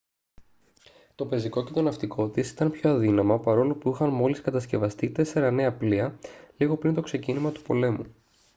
[1.15, 5.51] το πεζικό και το ναυτικό της ήταν πιο αδύναμα παρόλο που είχαν μόλις κατασκευαστεί τέσσερα
[5.51, 6.19] νέα πλοία
[6.57, 8.05] λίγο πριν το ξεκίνημα του πολέμου